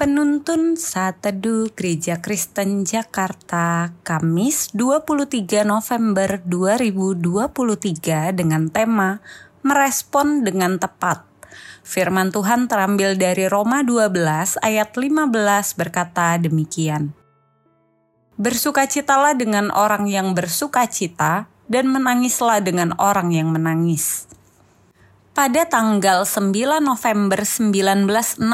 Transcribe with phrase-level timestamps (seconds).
[0.00, 9.20] Penuntun Saat Teduh Gereja Kristen Jakarta Kamis 23 November 2023 dengan tema
[9.60, 11.20] Merespon dengan Tepat.
[11.84, 15.36] Firman Tuhan terambil dari Roma 12 ayat 15
[15.76, 17.12] berkata demikian.
[18.40, 24.24] Bersukacitalah dengan orang yang bersukacita dan menangislah dengan orang yang menangis
[25.40, 26.52] pada tanggal 9
[26.84, 28.44] November 1965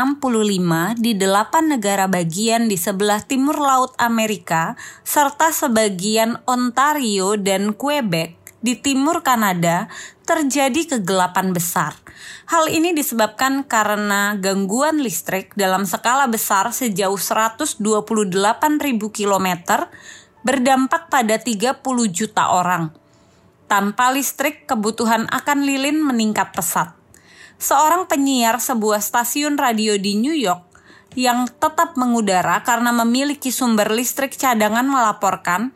[1.03, 8.79] di delapan negara bagian di sebelah timur laut Amerika serta sebagian Ontario dan Quebec di
[8.79, 9.91] timur Kanada
[10.31, 11.99] terjadi kegelapan besar.
[12.47, 17.83] Hal ini disebabkan karena gangguan listrik dalam skala besar sejauh 128.000
[19.11, 19.49] km
[20.47, 21.83] berdampak pada 30
[22.15, 23.06] juta orang
[23.67, 26.95] tanpa listrik, kebutuhan akan lilin meningkat pesat.
[27.59, 30.67] Seorang penyiar sebuah stasiun radio di New York
[31.17, 35.73] yang tetap mengudara karena memiliki sumber listrik cadangan melaporkan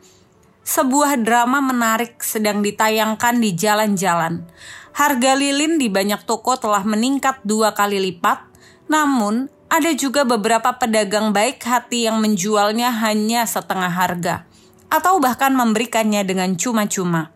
[0.61, 4.45] sebuah drama menarik sedang ditayangkan di jalan-jalan.
[4.93, 8.45] Harga lilin di banyak toko telah meningkat dua kali lipat,
[8.91, 14.43] namun ada juga beberapa pedagang baik hati yang menjualnya hanya setengah harga,
[14.91, 17.31] atau bahkan memberikannya dengan cuma-cuma.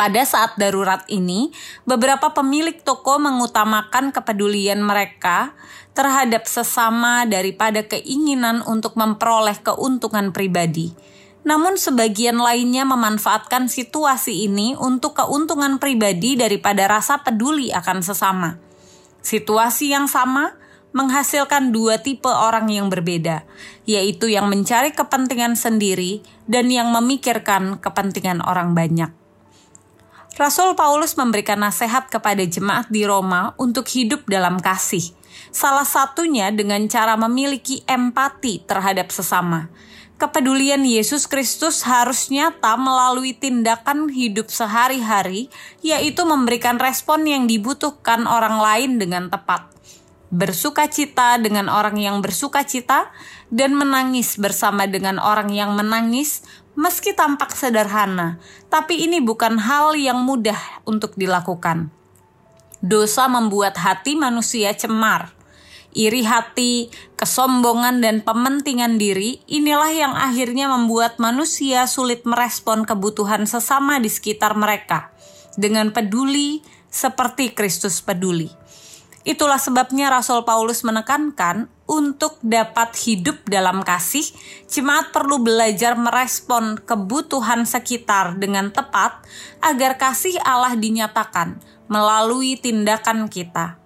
[0.00, 1.52] Pada saat darurat ini,
[1.84, 5.52] beberapa pemilik toko mengutamakan kepedulian mereka
[5.92, 10.96] terhadap sesama daripada keinginan untuk memperoleh keuntungan pribadi.
[11.44, 18.56] Namun sebagian lainnya memanfaatkan situasi ini untuk keuntungan pribadi daripada rasa peduli akan sesama.
[19.20, 20.56] Situasi yang sama
[20.96, 23.44] menghasilkan dua tipe orang yang berbeda,
[23.84, 29.19] yaitu yang mencari kepentingan sendiri dan yang memikirkan kepentingan orang banyak.
[30.40, 35.12] Rasul Paulus memberikan nasihat kepada jemaat di Roma untuk hidup dalam kasih.
[35.52, 39.68] Salah satunya dengan cara memiliki empati terhadap sesama.
[40.16, 45.52] Kepedulian Yesus Kristus harus nyata melalui tindakan hidup sehari-hari,
[45.84, 49.68] yaitu memberikan respon yang dibutuhkan orang lain dengan tepat.
[50.32, 53.12] Bersukacita dengan orang yang bersukacita,
[53.52, 56.46] dan menangis bersama dengan orang yang menangis,
[56.78, 58.38] meski tampak sederhana,
[58.70, 61.90] tapi ini bukan hal yang mudah untuk dilakukan.
[62.80, 65.36] Dosa membuat hati manusia cemar.
[65.90, 66.86] Iri hati,
[67.18, 74.54] kesombongan, dan pementingan diri inilah yang akhirnya membuat manusia sulit merespon kebutuhan sesama di sekitar
[74.54, 75.10] mereka
[75.58, 78.48] dengan peduli seperti Kristus peduli.
[79.20, 84.24] Itulah sebabnya Rasul Paulus menekankan untuk dapat hidup dalam kasih,
[84.64, 89.20] jemaat perlu belajar merespon kebutuhan sekitar dengan tepat
[89.60, 91.60] agar kasih Allah dinyatakan
[91.92, 93.76] melalui tindakan kita.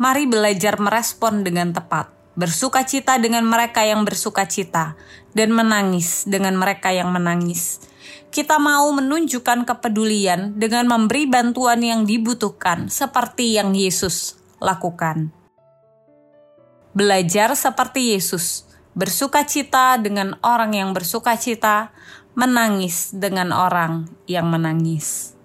[0.00, 4.96] Mari belajar merespon dengan tepat, bersukacita dengan mereka yang bersukacita,
[5.36, 7.91] dan menangis dengan mereka yang menangis
[8.32, 15.34] kita mau menunjukkan kepedulian dengan memberi bantuan yang dibutuhkan, seperti yang Yesus lakukan.
[16.92, 21.92] Belajar seperti Yesus, bersuka cita dengan orang yang bersuka cita,
[22.32, 25.36] menangis dengan orang yang menangis.